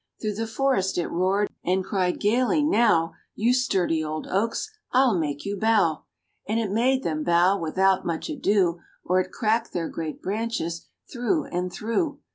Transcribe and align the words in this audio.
Through 0.19 0.33
the 0.33 0.47
forest 0.47 0.97
it 0.97 1.09
roared, 1.09 1.51
and 1.63 1.83
cried 1.85 2.19
gaily, 2.19 2.63
"Now, 2.63 3.13
You 3.35 3.53
sturdy 3.53 4.03
old 4.03 4.25
oaks, 4.31 4.67
I'll 4.91 5.15
make 5.15 5.45
you 5.45 5.55
bow!" 5.59 6.05
And 6.47 6.59
it 6.59 6.71
made 6.71 7.03
them 7.03 7.23
bow 7.23 7.59
without 7.59 8.03
more 8.03 8.15
ado, 8.15 8.79
Or 9.05 9.19
it 9.19 9.31
cracked 9.31 9.73
their 9.73 9.89
great 9.89 10.19
branches 10.19 10.87
through 11.13 11.45
and 11.55 11.71
through. 11.71 12.17